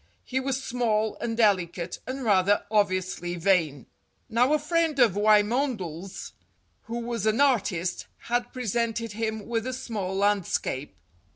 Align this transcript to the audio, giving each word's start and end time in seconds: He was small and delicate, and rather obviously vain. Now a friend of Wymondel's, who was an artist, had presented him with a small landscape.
He 0.23 0.39
was 0.39 0.63
small 0.63 1.15
and 1.21 1.37
delicate, 1.37 1.99
and 2.07 2.23
rather 2.23 2.65
obviously 2.71 3.35
vain. 3.35 3.85
Now 4.29 4.53
a 4.53 4.57
friend 4.57 4.97
of 4.97 5.15
Wymondel's, 5.15 6.33
who 6.85 7.01
was 7.01 7.27
an 7.27 7.39
artist, 7.39 8.07
had 8.17 8.51
presented 8.51 9.11
him 9.11 9.45
with 9.45 9.67
a 9.67 9.73
small 9.73 10.15
landscape. 10.15 10.95